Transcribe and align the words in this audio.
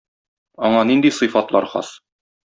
Аңа 0.69 0.79
нинди 0.93 1.13
сыйфатлар 1.19 1.69
хас? 1.77 1.93